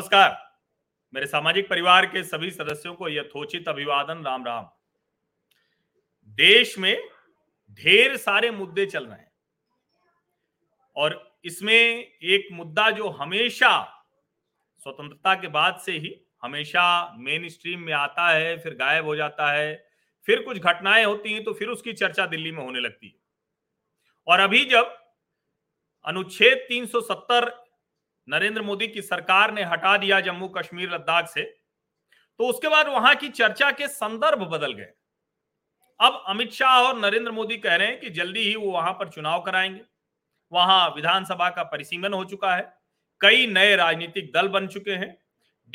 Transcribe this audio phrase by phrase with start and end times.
[0.00, 0.60] नमस्कार।
[1.14, 4.70] मेरे सामाजिक परिवार के सभी सदस्यों को यथोचित अभिवादन, राम राम।
[6.28, 7.08] देश में
[7.72, 9.32] ढेर सारे मुद्दे चल रहे हैं।
[10.96, 14.04] और इसमें एक मुद्दा जो हमेशा,
[14.78, 19.52] स्वतंत्रता के बाद से ही हमेशा मेन स्ट्रीम में आता है, फिर गायब हो जाता
[19.52, 19.88] है,
[20.26, 23.14] फिर कुछ घटनाएँ होती हैं तो फिर उसकी चर्चा दिल्ली में होने लगती है।
[24.26, 25.12] और अभी जब
[26.04, 27.59] अनुच्छेद 370
[28.28, 31.42] नरेंद्र मोदी की सरकार ने हटा दिया जम्मू कश्मीर लद्दाख से
[32.40, 34.92] तो उसके बाद वहाँ की चर्चा के संदर्भ बदल गए।
[36.00, 39.08] अब अमित शाह और नरेंद्र मोदी कह रहे हैं कि जल्दी ही वो वहाँ पर
[39.08, 39.80] चुनाव कराएँगे।
[40.52, 42.62] वहाँ विधानसभा का परिसीमन हो चुका है।
[43.20, 45.16] कई नए राजनीतिक दल बन चुके हैं।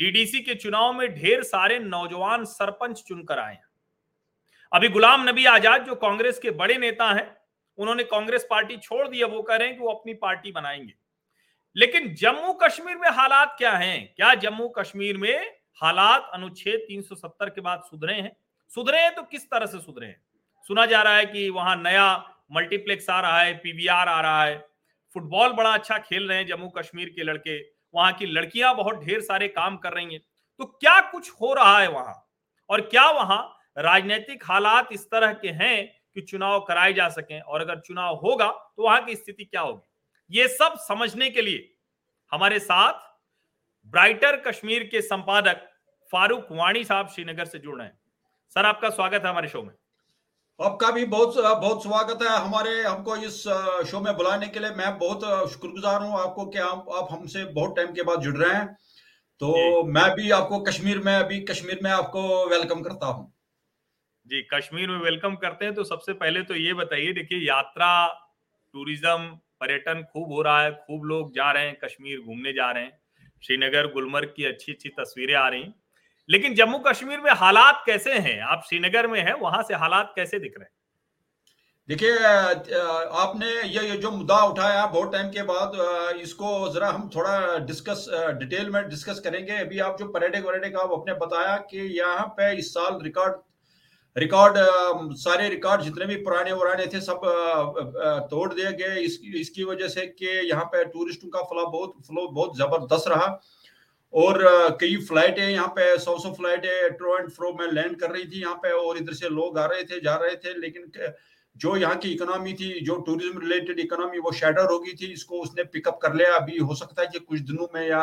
[0.00, 3.64] डीडीसी के चुनाव में ढेर सारे नौजवान सरपंच चुनकर आए हैं।
[4.72, 7.36] अभी गुलाम नबी आज़ाद, जो कांग्रेस के बड़े नेता हैं,
[7.78, 10.94] उन्होंने कांग्रेस पार्टी छोड़ दी। वो कह रहे हैं कि वो अपनी पार्टी बनाएँगे।
[11.76, 14.14] लेकिन जम्मू कश्मीर में हालात क्या हैं?
[14.16, 15.50] क्या जम्मू कश्मीर में
[15.82, 18.36] हालात अनुच्छेद 370 के बाद सुधरे हैं?
[18.68, 20.22] सुधरे हैं तो किस तरह से सुधरे हैं?
[20.64, 24.58] सुना जा रहा है कि वहाँ नया मल्टीप्लेक्स आ रहा है, पीवीआर आ रहा है।
[25.14, 27.58] फुटबॉल बड़ा अच्छा खेल रहे हैं जम्मू कश्मीर के लड़के।
[27.94, 30.20] वहाँ की लड़कियाँ बहुत ढेर सारे काम कर रही हैं।
[30.58, 32.28] तो क्या कुछ हो रहा है वहाँ?
[32.70, 37.40] और क्या वहाँ राजनीतिक हालात इस तरह के हैं कि चुनाव कराए जा सकें?
[37.40, 39.88] और अगर चुनाव होगा तो वहाँ की स्थिति क्या होगी?
[40.30, 41.72] ये सब समझने के लिए
[42.32, 43.04] हमारे साथ
[43.92, 45.68] ब्राइटर कश्मीर के संपादक
[46.12, 47.98] फारूक वाणी साहब श्रीनगर से जुड़ रहे हैं।
[48.56, 49.74] सर आपका स्वागत है हमारे शो में।
[50.60, 53.42] आपका भी बहुत बहुत स्वागत है हमारे हमको इस
[53.90, 57.76] शो में बुलाने के लिए। मैं बहुत शुक्रगुजार हूँ आपको कि आप, आप हमसे बहुत
[57.76, 58.66] टाइम के बाद जुड़ रहे हैं।
[59.40, 63.32] तो मैं भी आपको कश्मीर में अभी कश्मीर में आपको वेलकम करता हूँ।
[64.26, 67.90] जी कश्मीर में वेलकम करते हैं। तो सबसे पहले तो ये बताइए देखिए यात्रा
[68.74, 69.28] टूरिज़्म
[69.66, 72.98] पर्यटन खूब हो रहा है, खूब लोग जा रहे हैं, कश्मीर घूमने जा रहे हैं।
[73.42, 75.62] श्रीनगर, गुलमर्ग की अच्छी अच्छी तस्वीरें आ रही
[76.28, 78.40] लेकिन जम्मू कश्मीर में हालात कैसे हैं?
[78.42, 80.70] आप श्रीनगर में हैं, वहाँ से हालात कैसे दिख रहे हैं?
[81.88, 82.14] देखिए
[83.16, 85.76] आपने ये ये जो मुद्दा उठाया बहुत टाइम के बाद
[86.20, 88.06] इसको जरा हम थोड़ा डिस्कस
[88.38, 92.52] डिटेल में डिस्कस करेंगे। अभी आप जो पर्यटक वर्यटक आप अपने बताया कि यहाँ पे
[92.58, 93.36] इस साल रिकॉर्ड
[94.16, 94.56] रिकॉर्ड
[95.18, 97.20] सारे रिकॉर्ड जितने भी पुराने वराने थे, सब
[98.30, 102.26] तोड़ दिए गए। इसकी इसकी वजह से कि यहाँ पे टूरिस्टों का फ्लो बहुत फ्लो
[102.30, 103.26] बहुत ज़बरदस्त रहा।
[104.12, 104.38] और
[104.80, 108.40] कई फ्लाइटें यहाँ पे सौ सौ फ्लाइटें ट्रो एंड फ्रो में लैंड कर रही थी
[108.40, 110.90] यहाँ पे, और इधर से लोग आ रहे थे, जा रहे थे। लेकिन
[111.56, 115.40] जो यहाँ की इकोनॉमी थी, जो टूरिज़्म रिलेटेड इकोनॉमी वो शेडर हो गई थी, इसको
[115.42, 118.02] उसने पिकअप कर लिया। अभी हो सकता है कि कुछ दिनों में या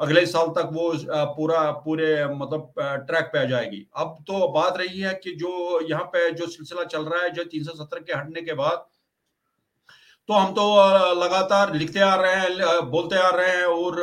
[0.00, 0.92] अगले साल तक वो
[1.36, 2.72] पूरा, पूरे मतलब
[3.06, 6.84] ट्रैक पे आ जाएगी। अब तो बात रही है कि जो यहाँ पे जो सिलसिला
[6.86, 8.86] चल रहा है, जो तीन सौ सत्तर के हटने के बाद
[10.28, 10.64] तो हम तो
[11.14, 13.96] लगातार लिखते आ रहे हैं बोलते आ रहे हैं और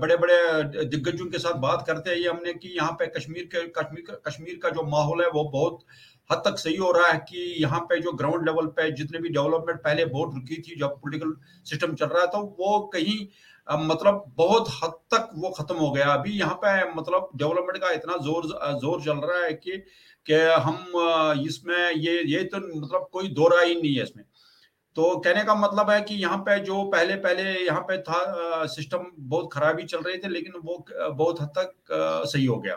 [0.00, 4.20] बड़े बड़े दिग्गजों के साथ बात करते हैं हमने कि यहाँ पे कश्मीर के, कश्मीर
[4.26, 5.84] कश्मीर का जो माहौल है वो बहुत
[6.30, 9.28] हद तक सही हो रहा है कि यहाँ पे जो ग्राउंड लेवल पे जितने भी
[9.28, 11.36] डेवलपमेंट पहले बहुत रुकी थी जब पॉलिटिकल
[11.66, 13.18] सिस्टम चल रहा था, वो कहीं
[13.70, 18.16] मतलब बहुत हद तक वो खत्म हो गया। अभी यहाँ पे मतलब डेवलपमेंट का इतना
[18.24, 18.46] ज़ोर
[18.80, 19.82] ज़ोर चल रहा है कि
[20.26, 24.24] कि हम इसमें ये ये तो मतलब कोई दो राय ही नहीं है इसमें।
[24.96, 29.06] तो कहने का मतलब है कि यहाँ पे जो पहले पहले यहाँ पे था सिस्टम
[29.18, 32.74] बहुत खराबी चल रही थी, लेकिन वो बहुत हद तक सही हो गया।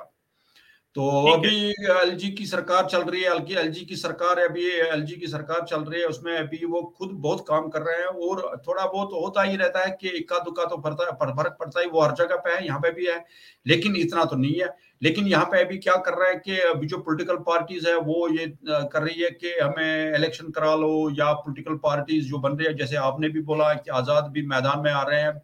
[0.95, 1.49] तो अभी
[1.91, 5.61] एलजी की सरकार चल रही है हल्की एलजी की सरकार है अभी एलजी की सरकार
[5.65, 9.13] चल रही है उसमें अभी वो खुद बहुत काम कर रहे हैं और थोड़ा बहुत
[9.13, 12.53] होता ही रहता है कि इक्का दुक्का तो फ़र्क पड़ता है वो हर जगह पे
[12.53, 13.17] है यहाँ पे भी है
[13.65, 14.69] लेकिन इतना तो नहीं है।
[15.01, 18.27] लेकिन यहाँ पे अभी क्या कर रहे हैं कि अभी जो पोलिटिकल पार्टीज़ है वो
[18.29, 22.67] ये कर रही है कि हमें इलेक्शन करा लो या पोलिटिकल पार्टीज़ जो बन रही
[22.67, 25.41] है जैसे आपने भी बोला कि आज़ाद भी मैदान में आ रहे हैं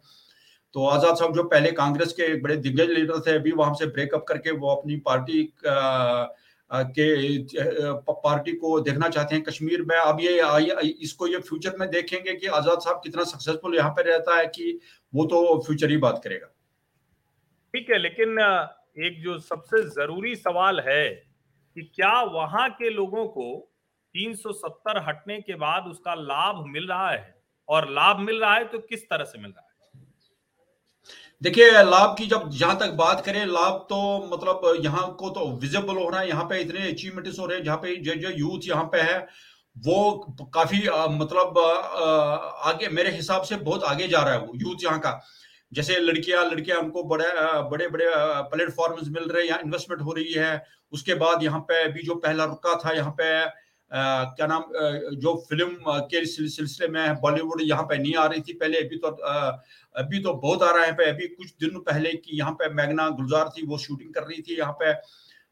[0.74, 4.24] तो आज़ाद साहब जो पहले कांग्रेस के बड़े दिग्गज लीडर थे, अभी वहाँ से ब्रेकअप
[4.28, 5.42] करके वो अपनी पार्टी
[6.70, 7.06] के
[8.14, 10.32] पार्टी को देखना चाहते हैं कश्मीर में। अब ये
[11.02, 14.78] इसको ये फ्यूचर में देखेंगे कि आज़ाद साहब कितना सक्सेसफुल यहाँ पे रहता है कि
[15.12, 16.46] वो तो फ्यूचर ही बात करेगा।
[17.74, 18.38] ठीक है, लेकिन
[18.98, 23.48] एक जो सबसे ज़रूरी सवाल है कि क्या वहाँ के लोगों को
[24.14, 27.34] 370 हटने के बाद उसका लाभ मिल रहा है?
[27.68, 29.67] और लाभ मिल रहा है तो किस तरह से मिल रहा है?
[31.42, 33.98] देखिए, लाभ की जब जहाँ तक बात करें, लाभ तो
[34.32, 37.64] मतलब यहाँ को तो विजिबल हो रहा है यहाँ पे इतने अचीवमेंट्स हो रहे हैं,
[37.64, 39.18] जहाँ पे जो जो यूथ यहाँ पे है,
[39.76, 40.78] वो काफ़ी
[41.18, 45.20] मतलब आगे, मेरे हिसाब से बहुत आगे जा रहा है वो यूथ यहाँ का।
[45.72, 47.26] जैसे लड़कियाँ लड़कियाँ उनको बड़े
[47.70, 48.06] बड़े बड़े
[48.50, 50.62] प्लेटफॉर्म मिल रहे हैं, यहाँ इन्वेस्टमेंट हो रही है।
[50.92, 53.26] उसके बाद यहाँ पे अभी जो पहला रुका था, यहाँ पे
[53.90, 54.64] क्या नाम
[55.16, 59.08] जो फ़िल्म के सिलसिले में बॉलीवुड यहाँ पे नहीं आ रही थी पहले, अभी तो
[59.94, 63.08] अभी तो बहुत आ रहा है पे। अभी कुछ दिन पहले की यहाँ पे मैगना
[63.10, 64.92] गुलजार थी, वो शूटिंग कर रही थी यहाँ पे,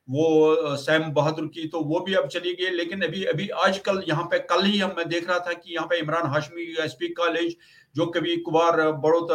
[0.08, 4.24] वो सैम बहादुर की तो वो भी अब चली गई। लेकिन अभी अभी आजकल यहाँ
[4.24, 7.56] पे, कल ही मैं देख रहा था कि यहाँ पे इमरान हाशमी, एसपी कॉलेज,
[7.94, 9.30] जो कभी कुबार बड़ोत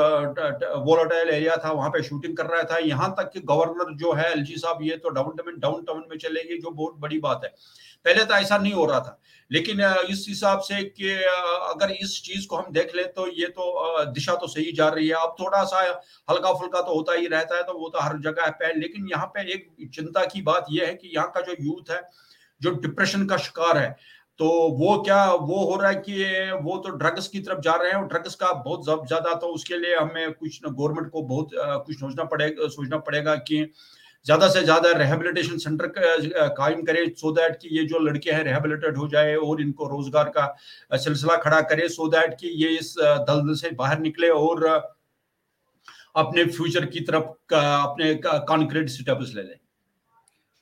[0.86, 4.32] वोलाटाइल एरिया था, वहाँ पे शूटिंग कर रहा था। यहाँ तक कि गवर्नर जो है
[4.32, 7.54] एलजी साहब, ये तो डाउन टाउन डाउन टाउन में चलेगी जो बहुत बड़ी बात है।
[8.06, 9.18] पहले तो ऐसा नहीं हो रहा था।
[9.52, 14.06] लेकिन इस हिसाब से कि अगर इस चीज़ को हम देख लें तो ये तो
[14.12, 15.82] दिशा तो सही जा रही है। अब थोड़ा सा
[16.30, 19.26] हल्का फुल्का तो होता ही रहता है तो वो तो हर जगह है लेकिन यहाँ
[19.36, 22.02] पे एक चिंता की बात यह है कि यहाँ का जो यूथ है,
[22.62, 23.96] जो डिप्रेशन का शिकार है
[24.40, 24.48] तो
[24.78, 27.98] वो क्या, वो हो रहा है कि वो तो ड्रग्स की तरफ़ जा रहे हैं
[27.98, 31.50] और ड्रग्स का बहुत ज़्यादा तो उसके लिए हमें कुछ गवर्नमेंट को बहुत
[31.86, 33.62] कुछ सोचना पड़ेगा सोचना पड़ेगा कि
[34.26, 35.88] ज़्यादा से ज़्यादा रिहेबिलिटेशन सेंटर
[36.58, 40.30] कायम करे सो दैट कि ये जो लड़के हैं रिहेबिलिटेड हो जाए और इनको रोज़गार
[40.38, 40.46] का
[40.98, 44.66] सिलसिला खड़ा करे सो दैट कि ये इस दलदल से बाहर निकले और
[46.16, 49.58] अपने फ्यूचर की तरफ़ अपने कॉन्क्रीट स्टेप्स ले लें।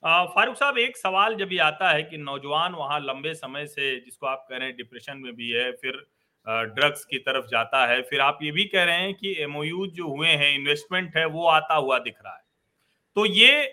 [0.03, 4.27] फारूक साहब, एक सवाल जब ये आता है कि नौजवान वहाँ लंबे समय से, जिसको
[4.27, 6.05] आप कह रहे हैं डिप्रेशन में भी है, फिर
[6.75, 10.07] ड्रग्स की तरफ़ जाता है, फिर आप ये भी कह रहे हैं कि एमओयू जो
[10.07, 12.41] हुए हैं इन्वेस्टमेंट है, वो आता हुआ दिख रहा है।
[13.19, 13.63] तो ये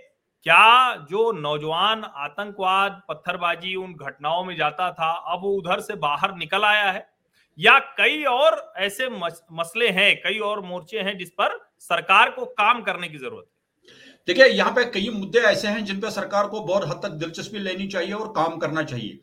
[0.46, 6.34] क्या जो नौजवान आतंकवाद, पत्थरबाजी उन घटनाओं में जाता था, अब वो उधर से बाहर
[6.34, 7.06] निकल आया है?
[7.58, 12.82] या कई और ऐसे मसले हैं, कई और मोर्चे हैं जिस पर सरकार को काम
[12.82, 13.54] करने की ज़रूरत है?
[14.28, 17.58] देखिए, यहाँ पे कई मुद्दे ऐसे हैं जिन पे सरकार को बहुत हद तक दिलचस्पी
[17.58, 19.18] लेनी चाहिए और काम करना चाहिए।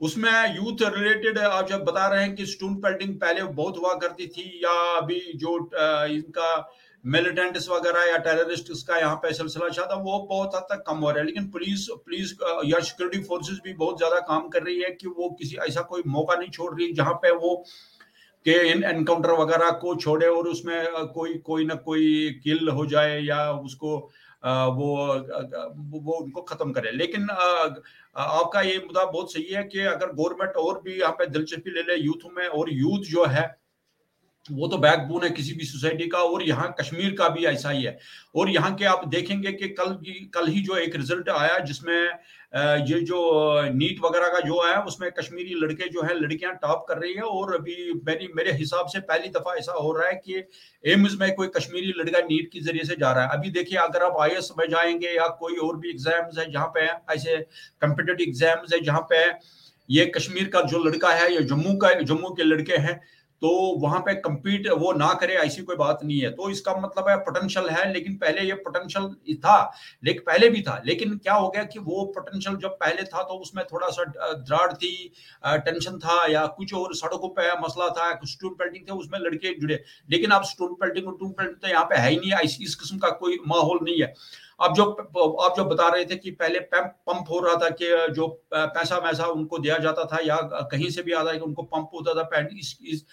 [0.00, 4.26] उसमें यूथ रिलेटेड आप जब बता रहे हैं कि स्टूडेंट पेल्टिंग पहले बहुत हुआ करती
[4.26, 5.58] थी या अभी जो
[6.14, 6.56] इनका
[7.04, 11.10] मिलिटेंट्स वगैरह या टेररिस्ट का यहाँ पे सिलसिला चाहता वो बहुत हद तक कम हो
[11.10, 12.32] रहा है। लेकिन पुलिस पुलिस
[12.64, 16.02] या सिक्योरिटी फोर्सेस भी बहुत ज़्यादा काम कर रही है कि वो किसी, ऐसा कोई
[16.08, 17.54] मौका नहीं छोड़ रही जहाँ पे वो
[18.46, 23.20] के इन एनकाउंटर वगैरह को छोड़े और उसमें कोई कोई ना कोई किल हो जाए
[23.20, 23.96] या उसको
[24.44, 24.88] वो
[26.02, 30.80] वो उनको खत्म करे। लेकिन आपका ये मुद्दा बहुत सही है कि अगर गवर्नमेंट और
[30.84, 33.44] भी यहाँ पे दिलचस्पी ले ले यूथ में और यूथ जो है
[34.46, 37.82] वो तो बैकबोन है किसी भी सोसाइटी का और यहाँ कश्मीर का भी ऐसा ही
[37.84, 37.98] है।
[38.34, 42.08] और यहाँ के आप देखेंगे कि कल की कल ही जो एक रिज़ल्ट आया जिसमें
[42.86, 43.20] ये जो
[43.74, 47.22] नीट वगैरह का जो आया उसमें कश्मीरी लड़के जो है, लड़कियाँ टॉप कर रही है
[47.22, 50.42] और अभी मेरी, मेरे हिसाब से पहली दफ़ा ऐसा हो रहा है कि
[50.84, 54.02] एम्स में कोई कश्मीरी लड़का नीट के ज़रिए से जा रहा है। अभी देखिए, अगर
[54.02, 57.38] आप आई में जाएँगे या कोई और भी एग्ज़ाम्स है जहाँ पे ऐसे
[57.82, 59.24] कम्पिटेटिव एग्ज़ाम्स है जहाँ पे
[59.88, 63.00] ये कश्मीर का जो लड़का है, या जम्मू का, जम्मू के लड़के हैं
[63.42, 63.48] तो
[63.80, 67.16] वहाँ पे कंपीट वो ना करे, ऐसी कोई बात नहीं है। तो इसका मतलब है
[67.20, 69.56] पोटेंशियल है, लेकिन पहले ये पोटेंशियल था
[70.04, 73.34] लेकिन पहले भी था। लेकिन क्या हो गया कि वो पोटेंशियल जब पहले था तो
[73.36, 74.04] उसमें थोड़ा सा
[74.34, 74.92] द्राड़ थी
[75.46, 79.82] टेंशन था, या कुछ और सड़कों पे मसला था स्टूडेंट पेल्टिंग थे, उसमें लड़के जुड़े।
[80.08, 82.98] लेकिन अब स्टूडेंट पेल्टिंग और टूट पेल्टिंग तो यहाँ पे है ही नहीं इस किस्म
[82.98, 84.12] का कोई माहौल नहीं है।
[84.62, 84.84] अब जो
[85.42, 89.26] आप जो बता रहे थे कि पहले पंप हो रहा था कि जो पैसा वैसा
[89.26, 90.36] उनको दिया जाता था या
[90.72, 93.04] कहीं से भी आता है कि उनको पंप होता था इस, इस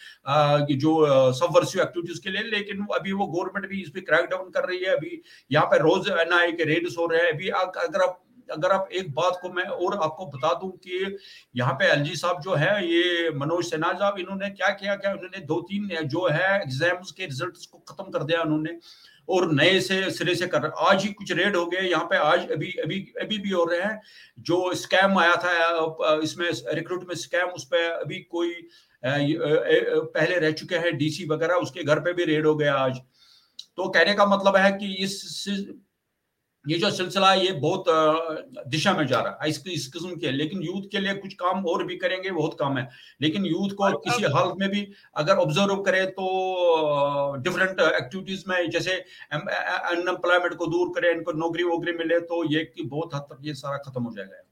[0.77, 4.67] जो सबवर्सिव एक्टिविटीज़ के लिए लेकिन अभी वो गवर्नमेंट भी इस पर क्रैक डाउन कर
[4.69, 8.25] रही है अभी यहाँ पे रोज एनआई के रेड्स हो रहे हैं अभी अगर आप
[8.51, 11.17] अगर आप एक बात को मैं और आपको बता दूँ कि
[11.55, 15.45] यहाँ पे एलजी साहब जो है ये मनोज सिन्हा साहब इन्होंने क्या किया क्या उन्होंने
[15.45, 18.77] दो तीन जो है एग्ज़ाम्स के रिजल्ट्स को खत्म कर दिया उन्होंने।
[19.29, 22.51] और नए से सिरे से कर आज ही कुछ रेड हो गए। यहाँ पे आज
[22.51, 24.01] अभी अभी अभी भी हो रहे हैं।
[24.41, 28.53] जो स्कैम आया था इसमें रिक्रूटमेंट स्कैम, उस पर अभी कोई
[29.03, 32.97] पहले रह चुके हैं डीसी वगैरह, उसके घर पे भी रेड हो गया आज।
[33.77, 35.45] तो कहने का मतलब है कि इस
[36.65, 37.85] ये जो सिलसिला है ये बहुत
[38.67, 41.65] दिशा में जा रहा है इस, इस किस्म के। लेकिन यूथ के लिए कुछ काम
[41.65, 42.87] और भी करेंगे बहुत काम है।
[43.21, 44.81] लेकिन यूथ को किसी हालत में भी
[45.17, 46.25] अगर ऑब्ज़र्व करे तो
[47.43, 48.95] डिफरेंट एक्टिविटीज़ में जैसे
[49.33, 53.77] अनएम्प्लॉयमेंट को दूर करें इनको नौकरी वोकरी मिले तो ये बहुत हद तक ये सारा
[53.89, 54.43] खत्म हो जाएगा।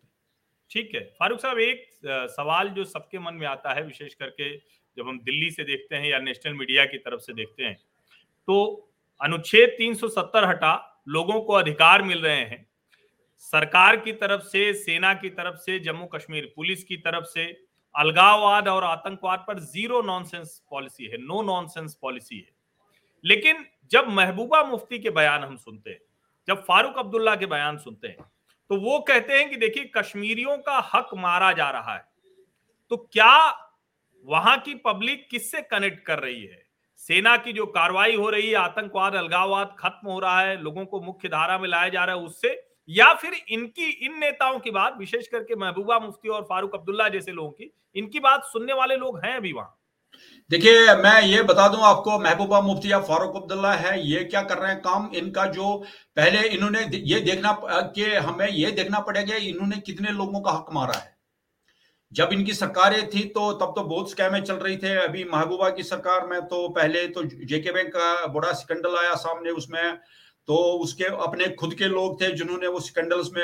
[0.72, 1.86] ठीक है। फारूक साहब एक
[2.32, 6.10] सवाल जो सबके मन में आता है विशेष करके जब हम दिल्ली से देखते हैं
[6.10, 7.76] या नेशनल मीडिया की तरफ़ से देखते हैं
[8.48, 8.56] तो
[9.22, 10.76] अनुच्छेद 370 हटा
[11.08, 12.66] लोगों को अधिकार मिल रहे हैं।
[13.40, 17.46] सरकार की तरफ़ से, सेना की तरफ़ से जम्मू कश्मीर पुलिस की तरफ़ से
[17.96, 22.52] अलगाववाद और आतंकवाद पर ज़ीरो नॉनसेंस पॉलिसी है। नो नॉनसेंस पॉलिसी है।
[23.26, 26.00] लेकिन जब महबूबा मुफ्ती के बयान हम सुनते हैं,
[26.48, 28.18] जब फारूक अब्दुल्ला के बयान सुनते हैं
[28.70, 32.06] तो वो कहते हैं कि देखिए, कश्मीरियों का हक मारा जा रहा है।
[32.90, 33.68] तो क्या
[34.26, 36.67] वहाँ की पब्लिक किससे कनेक्ट कर रही है?
[36.98, 41.02] सेना की जो कार्रवाई हो रही है, आतंकवाद, अलगाववाद खत्म हो रहा है, लोगों को
[41.02, 44.96] मुख्य धारा में लाया जा रहा है उससे, या फिर इनकी, इन नेताओं की बात,
[45.00, 49.20] विशेष करके महबूबा मुफ्ती और फारूक अब्दुल्ला जैसे लोगों की, इनकी बात सुनने वाले लोग
[49.26, 49.80] हैं अभी वहाँ?
[50.50, 54.58] देखिए, मैं ये बता दूँ आपको, महबूबा मुफ्ती या फारूक अब्दुल्ला है, ये क्या कर
[54.58, 55.10] रहे हैं काम?
[55.16, 55.86] इनका जो,
[56.16, 61.00] पहले इन्होंने ये देखना, कि हमें ये देखना पड़ेगा, इन्होंने कितने लोगों का हक मारा
[61.00, 61.17] है।
[62.12, 65.84] जब इनकी सरकारें थी तो तब तो बहुत स्कैमें चल रही थे। अभी महबूबा की
[65.84, 69.98] सरकार में तो पहले तो जेके बैंक का बड़ा स्कैंडल आया सामने उसमें।
[70.48, 73.44] तो उसके अपने खुद के लोग थे जिन्होंने वो स्कैंडल्स में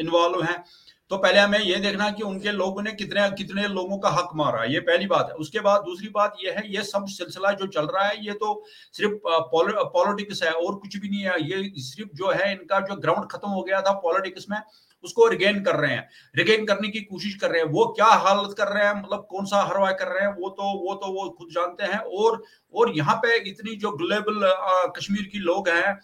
[0.00, 0.62] इन्वॉल्व हैं।
[1.10, 4.62] तो पहले हमें ये देखना कि उनके लोगों ने कितने कितने लोगों का हक मारा,
[4.64, 7.86] ये पहली बात है। उसके बाद दूसरी बात ये है, ये सब सिलसिला जो चल
[7.86, 8.64] रहा है, ये तो
[8.94, 13.30] सिर्फ़ पॉलिटिक्स है और कुछ भी नहीं है। ये सिर्फ़ जो है इनका जो ग्राउंड
[13.30, 14.58] खत्म हो गया था पॉलिटिक्स में
[15.04, 18.54] उसको रिगेन कर रहे हैं। रिगेन करने की कोशिश कर रहे हैं। वो क्या हालत
[18.58, 18.94] कर रहे हैं?
[18.94, 20.32] मतलब कौन सा हरवा कर रहे हैं?
[20.32, 22.42] वो तो वो तो वो खुद जानते हैं। और
[22.74, 24.50] और यहाँ पे इतनी जो ग्लोबल
[24.96, 25.98] कश्मीर की लोग हैं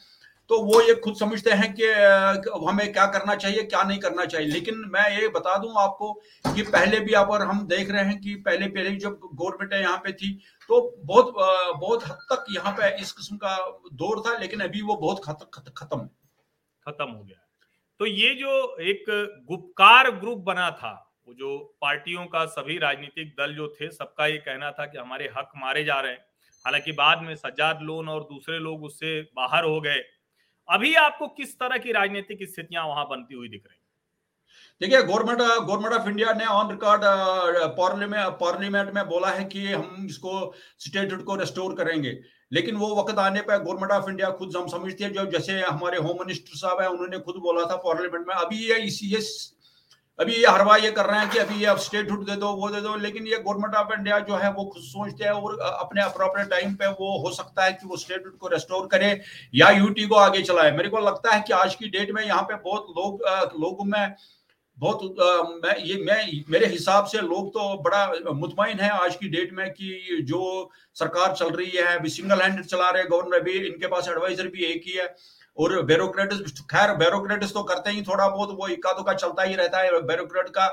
[0.50, 1.86] तो वो ये खुद समझते हैं कि
[2.66, 6.12] हमें क्या करना चाहिए, क्या नहीं करना चाहिए। लेकिन मैं ये बता दूँ आपको
[6.46, 10.12] कि पहले भी अगर हम देख रहे हैं कि पहले पहले जब गवर्नमेंट यहाँ पे
[10.12, 10.32] थी
[10.70, 11.34] तो बहुत
[11.80, 13.56] बहुत हद तक यहाँ पे इस किस्म का
[13.94, 15.98] दौर था, लेकिन अभी वो बहुत खत्म खत्म।
[16.86, 17.44] खत्म हो गया
[18.00, 19.04] तो ये जो एक
[19.48, 20.92] गुपकार ग्रुप बना था,
[21.28, 25.32] वो जो पार्टियों का सभी राजनीतिक दल जो थे, सबका ये कहना था कि हमारे
[25.38, 26.24] हक मारे जा रहे हैं।
[26.64, 29.98] हालाँकि बाद में सज्जाद लोन और दूसरे लोग उससे बाहर हो गए।
[30.68, 33.78] अभी आपको किस तरह की राजनीतिक स्थितियाँ वहाँ बनती हुई दिख रही?
[34.80, 37.02] देखिए, गवर्नमेंट गवर्नमेंट ऑफ़ इंडिया ने ऑन रिकॉर्ड
[37.78, 42.12] पार्लियामेंट पार्लियामेंट में बोला है कि हम इसको स्टेटहुड को रेस्टोर करेंगे।
[42.52, 45.98] लेकिन वो वक्त आने पर गवर्नमेंट ऑफ़ इंडिया खुद हम समझती है, जो जैसे हमारे
[45.98, 49.20] होम मिनिस्टर साहब है, उन्होंने खुद बोला था पार्लियामेंट में, अभी ये इसी, ये
[50.18, 52.80] अभी ये हरवा ये कर रहे हैं कि अभी ये स्टेटहुड दे दो, वो दे
[52.80, 56.48] दो, लेकिन ये गवर्नमेंट ऑफ़ इंडिया जो है वो खुद सोचते हैं और अपने अप्रोप्रिएट
[56.50, 59.10] टाइम पे वो हो सकता है कि वो स्टेटहुड को रेस्टोर करे
[59.54, 62.42] या यूटी को आगे चलाए। मेरे को लगता है कि आज की डेट में यहाँ
[62.42, 63.22] पे बहुत लोग,
[63.60, 64.14] लोगों में
[64.78, 69.28] बहुत आ, मैं ये मैं मेरे हिसाब से लोग तो बड़ा मुतमिन है आज की
[69.28, 73.58] डेट में कि जो सरकार चल रही है अभी सिंगल हैंडेड चला रहे गवर्नर भी
[73.66, 75.14] इनके पास एडवाइजर भी एक ही है
[75.56, 79.78] और ब्यूरोक्रेटिस खैर ब्यूरोक्रेटिस तो करते ही थोड़ा बहुत वो इक्का दुका चलता ही रहता
[79.78, 80.66] है ब्यूरोक्रेट का।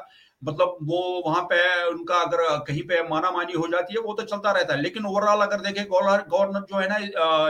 [0.45, 4.23] मतलब वो वहाँ पे उनका अगर कहीं पे माना मानी हो जाती है, वो तो
[4.25, 6.97] चलता रहता है। लेकिन ओवरऑल अगर देखें, गवर्नर जो है ना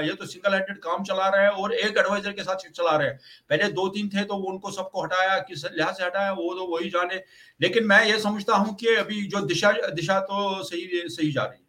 [0.02, 3.08] ये तो सिंगल हैंडेड काम चला रहे हैं और एक एडवाइजर के साथ चला रहे
[3.08, 6.68] हैं। पहले दो तीन थे तो उनको सबको हटाया, किस लिहाज से हटाया, वो तो
[6.68, 7.22] वही जाने।
[7.60, 11.64] लेकिन मैं ये समझता हूँ कि अभी जो दिशा दिशा तो सही सही जा रही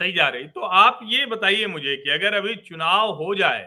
[0.00, 3.66] सही जा रही तो आप ये बताइए मुझे कि अगर अभी चुनाव हो जाए,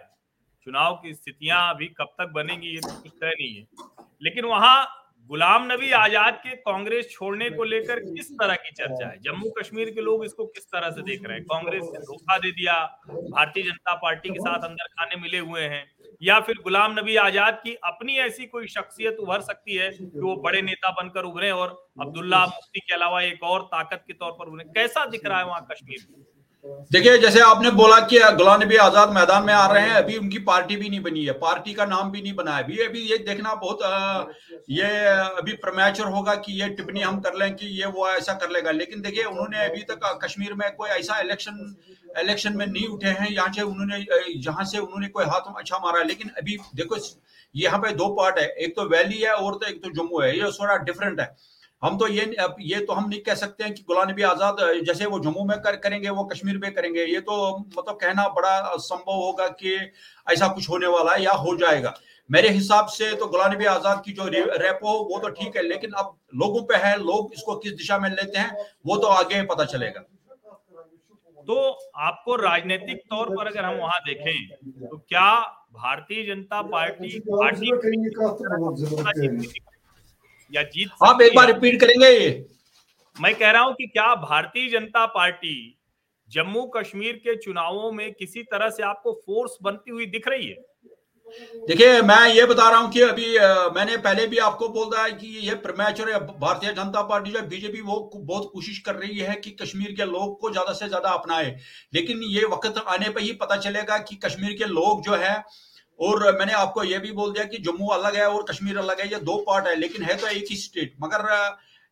[0.67, 3.67] चुनाव की स्थितियाँ अभी कब तक बनेंगी, ये तो कुछ तय नहीं है।
[4.21, 5.00] लेकिन वहाँ
[5.31, 9.17] गुलाम नबी आज़ाद के कांग्रेस छोड़ने को लेकर किस तरह की चर्चा है?
[9.19, 11.43] जम्मू कश्मीर के लोग इसको किस तरह से देख रहे हैं?
[11.45, 12.73] कांग्रेस ने धोखा दे दिया
[13.07, 15.83] भारतीय जनता पार्टी के साथ अंदर खाने मिले हुए हैं
[16.21, 20.35] या फिर गुलाम नबी आज़ाद की अपनी ऐसी कोई शख्सियत उभर सकती है कि वो
[20.43, 21.69] बड़े नेता बनकर उभरे और
[22.01, 25.45] अब्दुल्ला मुफ्ती के अलावा एक और ताकत के तौर पर उन्हें कैसा दिख रहा है
[25.45, 26.05] वहाँ कश्मीर?
[26.09, 26.23] में
[26.65, 30.39] देखिए जैसे आपने बोला कि गुलाम नबी आज़ाद मैदान में आ रहे हैं अभी उनकी
[30.39, 33.17] पार्टी भी नहीं बनी है पार्टी का नाम भी नहीं बना है। अभी अभी ये
[33.19, 34.25] देखना बहुत आ,
[34.69, 34.89] ये
[35.37, 38.71] अभी प्रमैचर होगा कि ये टिप्पणी हम कर लें कि ये वो ऐसा कर लेगा।
[38.71, 41.75] लेकिन देखिए उन्होंने अभी तक कश्मीर में कोई ऐसा इलेक्शन
[42.19, 46.03] इलेक्शन में नहीं उठे हैं यहाँ से उन्होंने जहाँ से उन्होंने कोई हाथ अच्छा मारा
[46.03, 46.97] लेकिन अभी देखो
[47.55, 50.37] यहाँ पे दो पार्ट है एक तो वैली है और तो एक तो जम्मू है
[50.37, 51.35] ये थोड़ा डिफरेंट है।
[51.81, 52.23] हम तो ये
[52.61, 55.57] ये तो हम नहीं कह सकते हैं कि गुलाम नबी आज़ाद जैसे वो जम्मू में
[55.59, 59.73] कर, करेंगे वो कश्मीर में करेंगे ये तो मतलब कहना बड़ा संभव होगा कि
[60.27, 61.93] ऐसा कुछ होने वाला है या हो जाएगा।
[62.29, 65.91] मेरे हिसाब से तो गुलाम नबी आज़ाद की जो रेपो वो तो ठीक है लेकिन
[65.99, 69.65] अब लोगों पे है लोग इसको किस दिशा में लेते हैं वो तो आगे पता
[69.67, 70.01] चलेगा।
[71.47, 71.55] तो
[72.01, 75.29] आपको राजनीतिक तौर पर अगर हम वहाँ देखें तो क्या
[75.73, 77.71] भारतीय जनता पार्टी पार्टी
[80.51, 82.15] या जीत आप एक बार रिपीट करेंगे।
[83.15, 85.55] मैं कह रहा हूँ कि क्या भारतीय जनता पार्टी
[86.29, 90.55] जम्मू कश्मीर के चुनावों में किसी तरह से आपको फोर्स बनती हुई दिख रही है?
[91.67, 95.03] देखिए मैं ये बता रहा हूँ कि अभी आ, मैंने पहले भी आपको बोल रहा
[95.03, 99.35] है कि ये प्रमैचर भारतीय जनता पार्टी जो बीजेपी वो बहुत कोशिश कर रही है
[99.35, 101.55] कि कश्मीर के लोग को ज़्यादा से ज़्यादा अपनाए।
[101.93, 105.35] लेकिन ये वक्त आने पर ही पता चलेगा कि कश्मीर के लोग जो है
[106.01, 109.07] और मैंने आपको यह भी बोल दिया कि जम्मू अलग है और कश्मीर अलग है,
[109.07, 111.27] ये दो पार्ट है, लेकिन है तो एक ही स्टेट मगर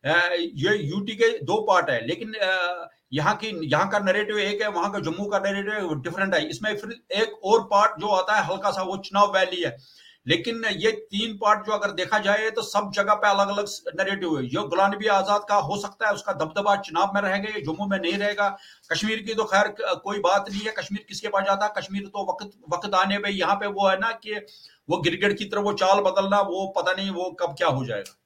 [0.04, 2.34] ये यूटी के दो पार्ट है, लेकिन
[3.12, 6.76] यहाँ की, यहाँ का नरेटिव एक है, वहाँ का जम्मू का नरेटिव डिफरेंट है। इसमें
[6.76, 6.90] फिर
[7.22, 9.76] एक और पार्ट जो आता है, हल्का सा वो चुनाव वैली है।
[10.26, 13.68] लेकिन ये तीन पार्ट जो अगर देखा जाए तो सब जगह पे अलग अलग
[14.00, 17.58] नरेटिव है जो गुलाम नबी आज़ाद का हो सकता है, उसका दबदबा चुनाव में रहेगा
[17.62, 18.48] जम्मू में नहीं रहेगा।
[18.90, 21.72] कश्मीर की तो खैर कोई बात नहीं है, कश्मीर किसके पास जाता है?
[21.78, 24.34] कश्मीर तो वक्त वक्त आने में यहाँ पे वो है ना कि
[24.88, 28.16] वो गिरगिट की तरफ़ वो चाल बदलना, वो पता नहीं वो कब क्या हो जाएगा।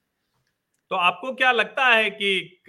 [0.91, 2.61] तो आपको क्या लगता है कि,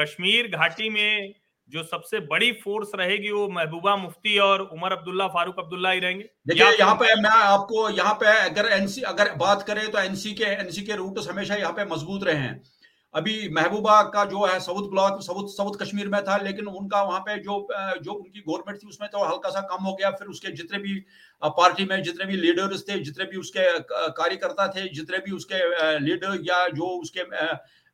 [0.00, 1.34] कश्मीर घाटी में
[1.70, 6.24] जो सबसे बड़ी फोर्स रहेगी वो महबूबा मुफ्ती और उमर अब्दुल्ला फारूक अब्दुल्ला ही रहेंगे।
[6.48, 10.44] देखिए यहाँ पे मैं आपको यहाँ पे अगर एनसी अगर बात करें तो एनसी के
[10.56, 12.60] एनसी के रूट हमेशा यहाँ पे मज़बूत रहे हैं।
[13.14, 17.20] अभी महबूबा का जो है south block south south Kashmir में था लेकिन उनका वहाँ
[17.20, 17.56] पे जो
[18.02, 20.94] जो उनकी गवर्नमेंट थी उसमें तो हल्का सा कम हो गया। फिर उसके जितने भी
[21.42, 23.66] पार्टी में जितने भी लीडर्स थे जितने भी उसके
[24.14, 27.24] कार्यकर्ता थे जितने भी उसके लीडर या जो उसके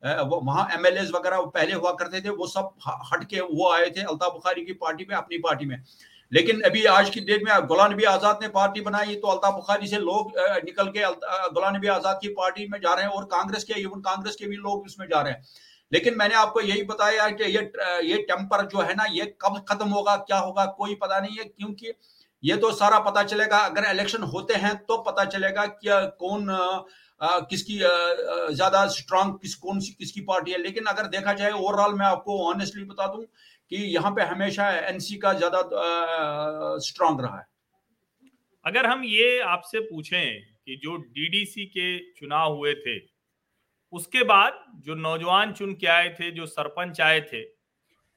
[0.03, 2.71] वहाँ एमएलए वगैरह पहले हुआ करते थे, वो सब
[3.13, 5.83] हट के वो आए थे अल्ताफ बुखारी की पार्टी में, अपनी पार्टी में।
[6.33, 9.87] लेकिन अभी आज की डेट में गुलाम नबी आज़ाद ने पार्टी बनाई तो अल्ताफ बुखारी
[9.87, 10.33] से लोग
[10.65, 11.05] निकल के
[11.53, 14.47] गुलाम नबी आज़ाद की पार्टी में जा रहे हैं, और कांग्रेस के, इवन कांग्रेस के
[14.47, 15.43] भी लोग इसमें जा रहे हैं।
[15.93, 17.61] लेकिन मैंने आपको यही बताया कि ये
[18.05, 21.45] ये टेम्पर जो है ना, ये कब खत्म होगा, क्या होगा, कोई पता नहीं है,
[21.47, 21.93] क्योंकि
[22.43, 25.89] ये तो सारा पता चलेगा, अगर इलेक्शन होते हैं तो पता चलेगा कि
[26.21, 26.49] कौन
[27.21, 30.59] किसकी ज़्यादा स्ट्रांग किस, कौन सी, किसकी पार्टी है?
[30.59, 35.17] लेकिन अगर देखा जाए ओवरऑल मैं आपको ऑनेस्टली बता दूँ कि यहाँ पे हमेशा एनसी
[35.17, 35.61] का ज़्यादा
[36.81, 37.47] स्ट्रांग रहा है।
[38.65, 42.99] अगर हम ये आपसे पूछें कि जो डीडीसी के चुनाव हुए थे,
[43.93, 47.43] उसके बाद जो नौजवान चुन के आए थे, जो सरपंच आए थे,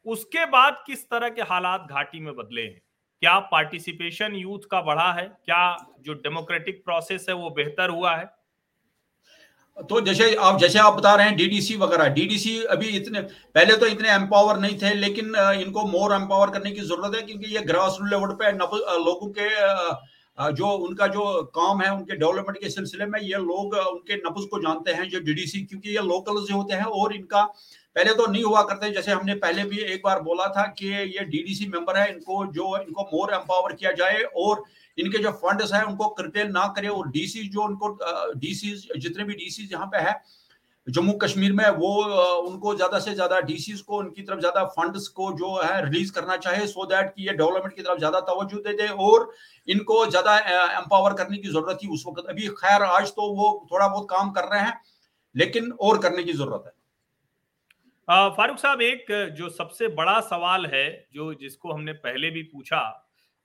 [0.05, 2.81] उसके बाद किस तरह के हालात घाटी में बदले हैं?
[3.21, 5.27] क्या पार्टिसिपेशन यूथ का बढ़ा है?
[5.45, 8.25] क्या जो डेमोक्रेटिक प्रोसेस है, वो बेहतर हुआ है?
[9.79, 13.85] तो जैसे आप जैसे आप बता रहे हैं डीडीसी वगैरह डीडीसी अभी इतने, पहले तो
[13.87, 17.97] इतने एम्पावर नहीं थे, लेकिन इनको मोर एम्पावर करने की ज़रूरत है, क्योंकि ये ग्रास
[18.01, 19.49] रूट लेवल पे लोगों के
[20.37, 21.21] जो उनका जो
[21.55, 25.19] काम है, उनके डेवलपमेंट के सिलसिले में ये लोग उनके नफज को जानते हैं, जो
[25.21, 27.43] डीडीसी क्योंकि ये लोकल से होते हैं और इनका
[27.95, 31.25] पहले तो नहीं हुआ करते, जैसे हमने पहले भी एक बार बोला था कि ये
[31.25, 34.63] डीडीसी मेंबर है, इनको जो, इनको मोर एम्पावर किया जाए और
[34.97, 37.97] इनके जो फंड्स है, उनको करटेल ना करे। और डीसी जो उनको
[38.37, 40.21] डीसी जितने भी डीसी यहाँ पे है,
[40.87, 41.89] जम्मू कश्मीर में, वो
[42.41, 46.37] उनको ज़्यादा से ज़्यादा डीसी को, उनकी तरफ़ ज़्यादा फंड्स को जो है रिलीज़ करना
[46.37, 49.29] चाहे सो दैट कि ये डेवलपमेंट की तरफ़ ज़्यादा तवज्जो दे दे और
[49.67, 50.37] इनको ज़्यादा
[50.77, 54.31] एम्पावर करने की ज़रूरत थी उस वक्त। अभी खैर, आज तो वो थोड़ा बहुत काम
[54.31, 54.79] कर रहे हैं,
[55.35, 56.73] लेकिन और करने की ज़रूरत है।
[58.31, 59.05] फारूक साहब, एक
[59.37, 62.79] जो सबसे बड़ा सवाल है, जो जिसको हमने पहले भी पूछा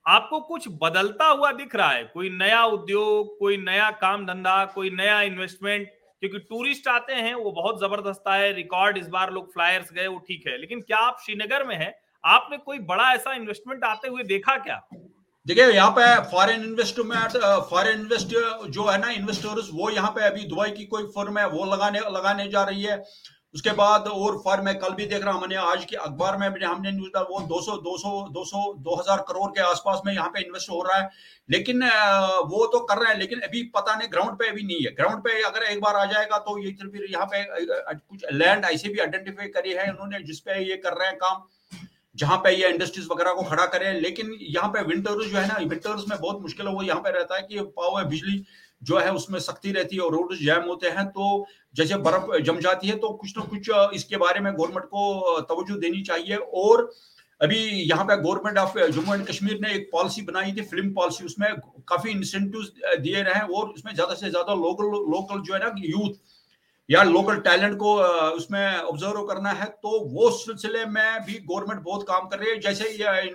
[0.07, 4.91] आपको कुछ बदलता हुआ दिख रहा है। कोई नया उद्योग, कोई नया काम धंधा, कोई
[4.93, 9.93] नया इन्वेस्टमेंट क्योंकि टूरिस्ट आते हैं, वो बहुत ज़बरदस्त है रिकॉर्ड इस बार लोग फ्लायर्स
[9.93, 11.93] गए, वो ठीक है। लेकिन क्या आप श्रीनगर में है?
[12.25, 14.81] आपने कोई बड़ा ऐसा इन्वेस्टमेंट आते हुए देखा क्या?
[15.47, 17.37] देखिए, यहाँ पे फॉरेन इन्वेस्टमेंट
[17.71, 18.29] फॉरेन इन्वेस्ट
[18.69, 22.01] जो है ना इन्वेस्टर्स वो यहाँ पे अभी दुबई की कोई फर्म है, वो लगाने
[22.11, 22.97] लगाने जा रही है।
[23.55, 26.91] उसके बाद और फॉर मैं कल भी देख रहा मैंने आज के अखबार में हमने
[26.93, 30.81] न्यूज़ था वो 200 200 200 2000 करोड़ के आसपास में यहाँ पे इन्वेस्ट हो
[30.83, 31.09] रहा है।
[31.49, 31.85] लेकिन
[32.49, 35.23] वो तो कर रहे हैं, लेकिन अभी पता नहीं ग्राउंड पे अभी नहीं है। ग्राउंड
[35.25, 37.45] पे अगर एक बार आ जाएगा तो ये फिर यहाँ पे
[37.95, 41.43] कुछ लैंड ऐसे भी आइडेंटिफाई करी है उन्होंने जिसपे ये कर रहे हैं काम,
[42.17, 45.57] जहाँ पे ये इंडस्ट्रीज़ वगैरह को खड़ा करें। लेकिन यहाँ पे विंटर्स जो है ना
[45.61, 48.45] विंटर्स में बहुत मुश्किल है, वो यहाँ पे रहता है कि पावर बिजली
[48.85, 52.59] जो है उसमें सख्ती रहती है और रोड जैम होते हैं तो जैसे बर्फ़ जम
[52.61, 56.91] जाती है तो कुछ ना कुछ इसके बारे में गवर्नमेंट को तवज्जो देनी चाहिए। और
[57.41, 61.25] अभी यहाँ पे government of Jammu and Kashmir ने एक पॉलिसी बनाई थी, फ़िल्म पॉलिसी,
[61.25, 61.49] उसमें
[61.89, 65.75] काफ़ी इंसेंटिव दिए रहे हैं और उसमें ज़्यादा से ज़्यादा लोकल लोकल जो है ना
[65.79, 66.15] यूथ
[66.89, 67.95] या लोकल टैलेंट को
[68.33, 72.59] उसमें ऑब्ज़र्व करना है। तो वो सिलसिले में भी गवर्नमेंट बहुत काम कर रही है।
[72.61, 73.35] जैसे ये,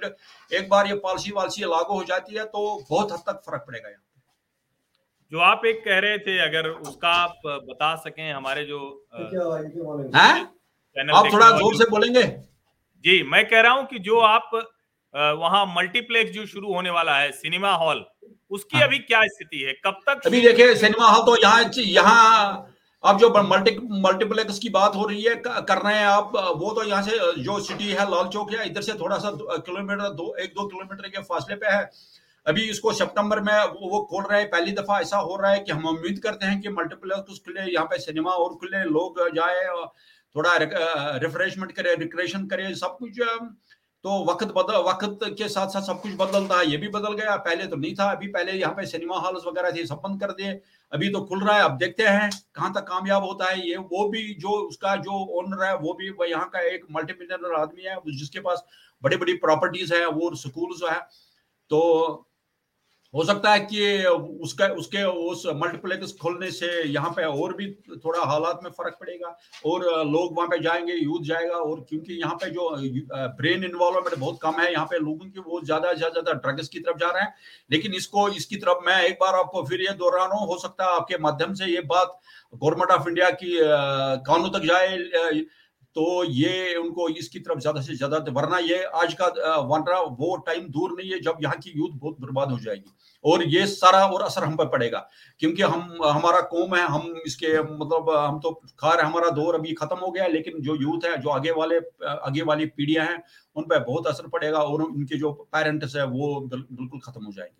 [0.52, 3.90] एक बार ये पॉलिसी वॉलिसी लागू हो जाती है तो बहुत हद तक फ़र्क पड़ेगा
[3.90, 4.04] यहाँ।
[5.32, 8.80] जो आप एक कह रहे थे अगर उसका आप बता सकें हमारे जो
[11.14, 12.24] आप थोड़ा ज़ोर से बोलेंगे?
[13.04, 14.50] जी मैं कह रहा हूँ कि जो आप
[15.14, 18.06] वहाँ मल्टीप्लेक्स जो शुरू होने वाला है सिनेमा हॉल
[18.52, 19.74] उसकी हाँ। अभी क्या स्थिति है?
[19.86, 24.96] कब तक अभी देखिए सिनेमा हॉल तो यहाँ यहाँ अब जो मल्टी मल्टीप्लेक्स की बात
[24.96, 28.28] हो रही है कर रहे हैं आप वो तो यहाँ से जो सिटी है लाल
[28.30, 31.90] चौक है इधर से थोड़ा सा किलोमीटर दो एक दो किलोमीटर के फासले पे है।
[32.50, 35.60] अभी इसको सितंबर में वो वो खोल रहे हैं। पहली दफ़ा ऐसा हो रहा है
[35.60, 39.66] कि हम उम्मीद करते हैं कि मल्टीप्लेक्स खुले यहाँ पे सिनेमा और खुले लोग जाए
[40.36, 40.56] थोड़ा
[41.20, 43.20] रिफ्रेशमेंट करे रिक्रेशन करे, सब कुछ
[44.06, 47.36] तो वक्त बदल, वक्त के साथ साथ सब कुछ बदलता है, ये भी बदल गया।
[47.38, 50.32] पहले तो नहीं था, अभी पहले यहाँ पे सिनेमा हॉल्स वगैरह थे, सब बंद कर
[50.34, 50.52] दिए।
[50.92, 54.08] अभी तो खुल रहा है, अब देखते हैं कहाँ तक कामयाब होता है। ये, वो
[54.10, 58.40] भी जो उसका जो ओनर है, वो भी यहाँ का एक मल्टी आदमी है जिसके
[58.40, 58.64] पास
[59.04, 61.00] बड़ी बड़ी प्रॉपर्टीज़ है, वो स्कूल्स है।
[61.72, 61.80] तो
[63.14, 67.68] हो सकता है कि उसका, उसके उस मल्टीप्लेक्स खोलने से यहाँ पे और भी
[68.06, 72.36] थोड़ा हालात में फ़र्क पड़ेगा और लोग वहाँ पे जाएँगे यूथ जाएगा और क्योंकि यहाँ
[72.36, 72.70] पे जो
[73.40, 76.80] ब्रेन इन्वॉल्वमेंट बहुत कम है, यहाँ पे लोगों की वो ज़्यादा ज़्यादा ज़्यादा ड्रग्स की
[76.80, 77.34] तरफ़ जा रहे हैं।
[77.72, 80.96] लेकिन इसको, इसकी तरफ़ मैं एक बार आपको फिर ये दोहरा हूँ हो सकता है
[80.96, 82.20] आपके माध्यम से ये बात
[82.54, 83.58] गवर्नमेंट ऑफ़ इंडिया की
[84.28, 84.98] कानून तक जाए
[86.00, 89.26] तो ये उनको इसकी तरफ़ ज़्यादा से ज़्यादा, वरना ये आज का
[89.64, 92.92] वरना वो टाइम दूर नहीं है जब यहाँ की यूथ बहुत बर्बाद हो जाएगी।
[93.26, 95.00] और ये सारा और असर हम पर पड़ेगा,
[95.42, 99.98] क्योंकि हम, हमारा कौम है, हम इसके मतलब हम तो खार हमारा दौर अभी खत्म
[99.98, 103.22] हो गया लेकिन जो यूथ है, जो आगे वाले आगे वाली पीढ़ियाँ हैं,
[103.56, 107.58] उन पर बहुत असर पड़ेगा और उनके जो पेरेंट्स है, वो बिल्कुल खत्म हो जाएँगे।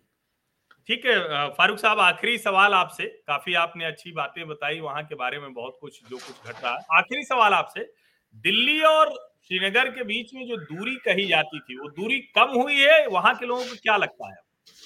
[0.88, 5.38] ठीक है फारूक साहब, आखिरी सवाल आपसे, काफ़ी आपने अच्छी बातें बताई, वहाँ के बारे
[5.38, 7.90] में बहुत कुछ, जो कुछ घट। रहा है आखिरी सवाल आपसे
[8.34, 9.08] दिल्ली और
[9.48, 13.06] श्रीनगर के बीच में जो दूरी कही जाती थी वो दूरी कम हुई है?
[13.08, 14.36] वहाँ के लोगों को क्या लगता है?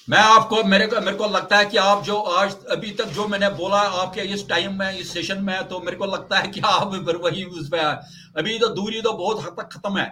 [0.07, 3.27] मैं आपको मेरे को मेरे को लगता है कि आप जो आज अभी तक जो
[3.27, 6.61] मैंने बोला आपके इस टाइम में इस सेशन में तो मेरे को लगता है कि
[6.65, 7.79] आप वही उस पे
[8.39, 10.09] अभी तो दूरी तो बहुत हद तक खत्म है।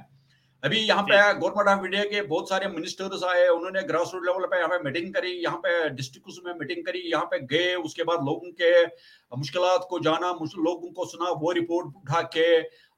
[0.64, 4.46] अभी यहाँ पे गवर्नमेंट ऑफ़ इंडिया के बहुत सारे मिनिस्टर्स आए उन्होंने ग्रास रूट लेवल
[4.46, 8.04] पे यहाँ पे मीटिंग करी यहाँ पे डिस्ट्रिक्ट में मीटिंग करी यहाँ पे गए उसके
[8.04, 8.86] बाद लोगों के
[9.32, 12.48] मुश्किल को जाना लोगों को सुना वो रिपोर्ट उठा के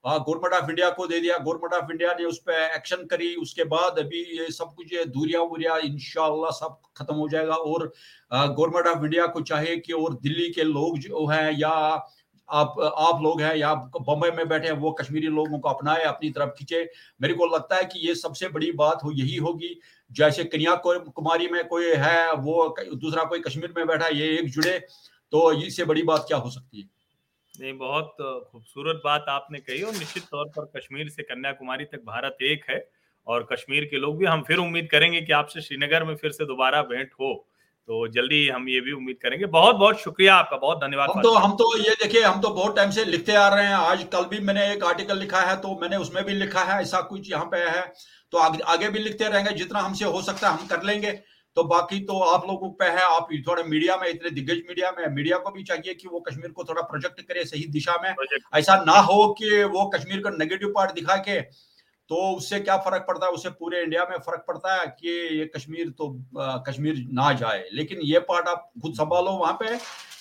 [0.05, 3.63] गवर्नमेंट ऑफ़ इंडिया को दे दिया। गवर्नमेंट ऑफ़ इंडिया ने उस पर एक्शन करी। उसके
[3.65, 7.91] बाद अभी ये सब कुछ, ये दूरिया वूरिया इनशाला सब खत्म हो जाएगा। और
[8.31, 11.69] गवर्नमेंट ऑफ़ इंडिया को चाहे कि और दिल्ली के लोग जो हैं या
[12.49, 16.29] आप आप लोग हैं या बम्बई में बैठे हैं, वो कश्मीरी लोगों को अपनाए, अपनी
[16.29, 16.83] तरफ़ खींचे।
[17.21, 19.79] मेरे को लगता है कि ये सबसे बड़ी बात हो, यही होगी।
[20.11, 24.77] जैसे कन्याकुमारी में कोई है, वो दूसरा कोई कश्मीर में बैठा है, ये एक जुड़े
[25.33, 26.89] तो इससे बड़ी बात क्या हो सकती है?
[27.61, 28.15] नहीं बहुत
[28.51, 32.85] खूबसूरत बात आपने कही और निश्चित तौर पर कश्मीर से कन्याकुमारी तक भारत एक है
[33.27, 36.45] और कश्मीर के लोग भी हम फिर उम्मीद करेंगे कि आपसे श्रीनगर में फिर से
[36.45, 37.33] दोबारा भेंट हो
[37.87, 41.33] तो जल्दी हम ये भी उम्मीद करेंगे। बहुत बहुत शुक्रिया आपका बहुत धन्यवाद हम तो
[41.35, 44.25] हम तो ये देखिए हम तो बहुत टाइम से लिखते आ रहे हैं आज कल
[44.25, 47.45] भी मैंने एक आर्टिकल लिखा है तो मैंने उसमें भी लिखा है ऐसा कुछ यहाँ
[47.45, 47.81] पे है
[48.33, 51.11] तो आगे, आगे भी लिखते रहेंगे जितना हमसे हो सकता है हम कर लेंगे।
[51.55, 55.07] तो बाकी तो आप लोगों पे है आप थोड़े मीडिया में इतने दिग्गज मीडिया में
[55.09, 58.09] मीडिया को भी चाहिए कि वो कश्मीर को थोड़ा प्रोजेक्ट करे सही दिशा में।
[58.53, 61.39] ऐसा ना हो कि वो कश्मीर का नेगेटिव पार्ट दिखा के
[62.09, 63.31] तो उससे क्या फ़र्क पड़ता है?
[63.31, 67.63] उससे पूरे इंडिया में फ़र्क पड़ता है कि ये कश्मीर तो आ, कश्मीर ना जाए।
[67.73, 69.77] लेकिन ये पार्ट आप खुद संभालो वहाँ पे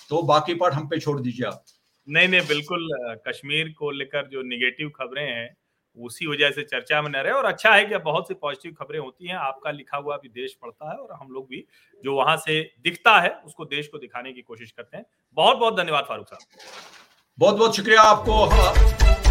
[0.09, 1.63] तो बाकी पार्ट हम पे छोड़ दीजिए आप।
[2.07, 2.87] नहीं नहीं बिल्कुल
[3.27, 5.55] कश्मीर को लेकर जो निगेटिव खबरें हैं
[5.97, 8.99] उसी वजह से चर्चा में न रहे। और अच्छा है कि बहुत सी पॉजिटिव खबरें
[8.99, 11.65] होती हैं। आपका लिखा हुआ भी देश पढ़ता है और हम लोग भी
[12.03, 15.05] जो वहाँ से दिखता है, उसको देश को दिखाने की कोशिश करते हैं।
[15.37, 16.59] बहुत बहुत धन्यवाद फारूक साहब।
[17.39, 19.24] बहुत बहुत शुक्रिया आपको।